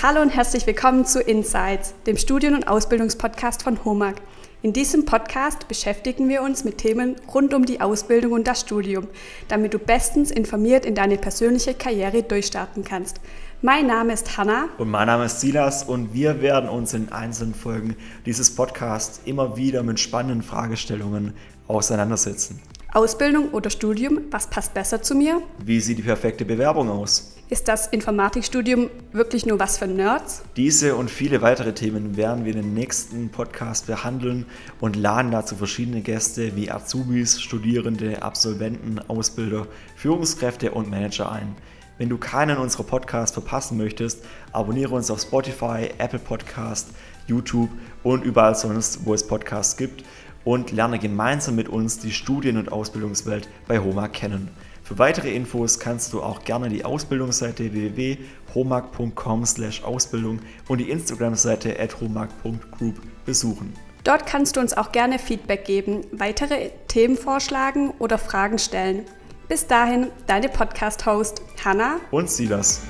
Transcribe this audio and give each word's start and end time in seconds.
Hallo 0.00 0.22
und 0.22 0.30
herzlich 0.30 0.64
willkommen 0.64 1.06
zu 1.06 1.20
Insights, 1.20 1.92
dem 2.06 2.16
Studien- 2.16 2.54
und 2.54 2.68
Ausbildungspodcast 2.68 3.64
von 3.64 3.84
HOMAG. 3.84 4.14
In 4.62 4.72
diesem 4.72 5.04
Podcast 5.04 5.66
beschäftigen 5.66 6.28
wir 6.28 6.42
uns 6.42 6.62
mit 6.62 6.78
Themen 6.78 7.16
rund 7.34 7.52
um 7.52 7.66
die 7.66 7.80
Ausbildung 7.80 8.30
und 8.30 8.46
das 8.46 8.60
Studium, 8.60 9.08
damit 9.48 9.74
du 9.74 9.80
bestens 9.80 10.30
informiert 10.30 10.86
in 10.86 10.94
deine 10.94 11.16
persönliche 11.16 11.74
Karriere 11.74 12.22
durchstarten 12.22 12.84
kannst. 12.84 13.20
Mein 13.60 13.88
Name 13.88 14.12
ist 14.12 14.38
Hanna. 14.38 14.68
Und 14.78 14.88
mein 14.88 15.08
Name 15.08 15.24
ist 15.24 15.40
Silas 15.40 15.82
und 15.82 16.14
wir 16.14 16.42
werden 16.42 16.70
uns 16.70 16.94
in 16.94 17.10
einzelnen 17.10 17.54
Folgen 17.54 17.96
dieses 18.24 18.54
Podcasts 18.54 19.22
immer 19.24 19.56
wieder 19.56 19.82
mit 19.82 19.98
spannenden 19.98 20.42
Fragestellungen 20.42 21.34
auseinandersetzen. 21.66 22.62
Ausbildung 22.94 23.50
oder 23.50 23.68
Studium, 23.68 24.22
was 24.30 24.46
passt 24.46 24.72
besser 24.72 25.02
zu 25.02 25.14
mir? 25.14 25.42
Wie 25.62 25.78
sieht 25.78 25.98
die 25.98 26.02
perfekte 26.02 26.46
Bewerbung 26.46 26.88
aus? 26.88 27.36
Ist 27.50 27.68
das 27.68 27.86
Informatikstudium 27.86 28.88
wirklich 29.12 29.44
nur 29.44 29.60
was 29.60 29.76
für 29.76 29.86
Nerds? 29.86 30.42
Diese 30.56 30.96
und 30.96 31.10
viele 31.10 31.42
weitere 31.42 31.74
Themen 31.74 32.16
werden 32.16 32.46
wir 32.46 32.54
in 32.54 32.62
den 32.62 32.72
nächsten 32.72 33.28
Podcast 33.28 33.88
behandeln 33.88 34.46
und 34.80 34.96
laden 34.96 35.30
dazu 35.30 35.54
verschiedene 35.54 36.00
Gäste 36.00 36.56
wie 36.56 36.70
Azubis, 36.70 37.42
Studierende, 37.42 38.22
Absolventen, 38.22 38.98
Ausbilder, 39.06 39.66
Führungskräfte 39.94 40.70
und 40.70 40.88
Manager 40.88 41.30
ein. 41.30 41.56
Wenn 41.98 42.08
du 42.08 42.16
keinen 42.16 42.56
unserer 42.56 42.84
Podcasts 42.84 43.34
verpassen 43.34 43.76
möchtest, 43.76 44.24
abonniere 44.52 44.94
uns 44.94 45.10
auf 45.10 45.20
Spotify, 45.20 45.90
Apple 45.98 46.20
Podcast, 46.20 46.88
YouTube 47.26 47.70
und 48.02 48.24
überall 48.24 48.54
sonst, 48.54 49.04
wo 49.04 49.12
es 49.12 49.26
Podcasts 49.26 49.76
gibt 49.76 50.04
und 50.48 50.72
lerne 50.72 50.98
gemeinsam 50.98 51.54
mit 51.56 51.68
uns 51.68 51.98
die 51.98 52.10
Studien- 52.10 52.56
und 52.56 52.72
Ausbildungswelt 52.72 53.50
bei 53.66 53.80
HOMA 53.80 54.08
kennen. 54.08 54.48
Für 54.82 54.98
weitere 54.98 55.34
Infos 55.34 55.78
kannst 55.78 56.14
du 56.14 56.22
auch 56.22 56.44
gerne 56.44 56.70
die 56.70 56.86
Ausbildungsseite 56.86 57.74
www.homag.com/ausbildung 57.74 60.38
und 60.66 60.78
die 60.78 60.88
Instagram-Seite 60.88 61.76
@homag.group 62.00 62.94
besuchen. 63.26 63.74
Dort 64.04 64.24
kannst 64.24 64.56
du 64.56 64.60
uns 64.60 64.74
auch 64.74 64.90
gerne 64.90 65.18
Feedback 65.18 65.66
geben, 65.66 66.06
weitere 66.12 66.70
Themen 66.88 67.18
vorschlagen 67.18 67.92
oder 67.98 68.16
Fragen 68.16 68.58
stellen. 68.58 69.04
Bis 69.48 69.66
dahin, 69.66 70.06
deine 70.26 70.48
Podcast-Host 70.48 71.42
Hanna 71.62 71.96
und 72.10 72.30
Silas. 72.30 72.84